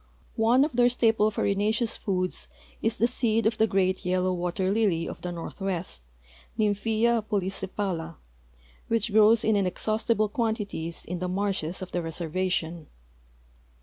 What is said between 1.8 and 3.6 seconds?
foods is the seed of